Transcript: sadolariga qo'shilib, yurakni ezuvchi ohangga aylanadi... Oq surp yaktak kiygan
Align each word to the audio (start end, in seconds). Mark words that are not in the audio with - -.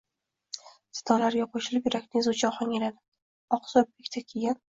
sadolariga 0.99 1.45
qo'shilib, 1.57 1.85
yurakni 1.89 2.21
ezuvchi 2.23 2.47
ohangga 2.51 2.77
aylanadi... 2.77 2.99
Oq 3.59 3.71
surp 3.75 3.93
yaktak 4.05 4.29
kiygan 4.35 4.59